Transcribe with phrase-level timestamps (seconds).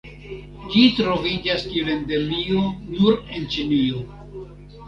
[0.75, 2.65] Ĝi troviĝas kiel endemio
[2.97, 4.05] nur en Ĉinio.